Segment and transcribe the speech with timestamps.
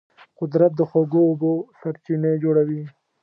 [0.39, 2.81] قدرت د خوږو اوبو سرچینې جوړوي.